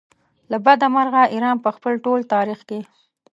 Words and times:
له 0.51 0.57
بده 0.65 0.87
مرغه 0.95 1.23
ایران 1.33 1.57
په 1.63 1.69
خپل 1.75 1.93
ټول 2.05 2.19
تاریخ 2.33 2.59
کې. 2.69 2.79